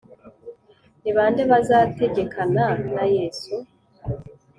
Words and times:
Ni 1.01 1.11
ba 1.15 1.23
nde 1.31 1.43
bazategekana 1.51 2.65
na 2.95 3.03
Yesu? 3.15 3.53